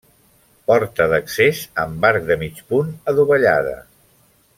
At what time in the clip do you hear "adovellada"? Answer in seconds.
3.13-3.77